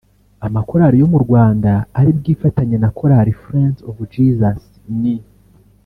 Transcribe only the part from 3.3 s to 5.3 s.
Friends of Jesus ni